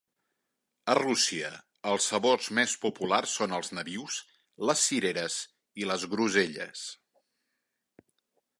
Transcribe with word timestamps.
A 0.91 0.93
Rússia, 0.99 1.49
els 1.91 2.07
sabors 2.13 2.47
més 2.59 2.73
populars 2.85 3.35
són 3.41 3.53
els 3.59 3.69
nabius, 3.79 4.17
les 4.71 4.81
cireres 4.87 5.37
i 5.83 5.89
les 5.91 6.07
groselles. 6.15 6.87